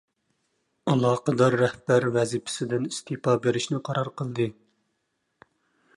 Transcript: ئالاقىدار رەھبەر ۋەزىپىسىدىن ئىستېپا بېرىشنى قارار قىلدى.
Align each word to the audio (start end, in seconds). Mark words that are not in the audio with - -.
ئالاقىدار 0.93 1.57
رەھبەر 1.63 2.07
ۋەزىپىسىدىن 2.17 2.89
ئىستېپا 2.89 3.37
بېرىشنى 3.47 3.83
قارار 3.91 4.11
قىلدى. 4.23 4.49